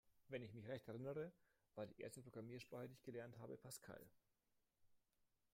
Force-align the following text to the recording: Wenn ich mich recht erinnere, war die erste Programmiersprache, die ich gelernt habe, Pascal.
Wenn 0.29 0.41
ich 0.41 0.55
mich 0.55 0.67
recht 0.67 0.87
erinnere, 0.87 1.31
war 1.75 1.85
die 1.85 2.01
erste 2.01 2.23
Programmiersprache, 2.23 2.87
die 2.89 2.95
ich 2.95 3.03
gelernt 3.03 3.37
habe, 3.37 3.55
Pascal. 3.55 4.03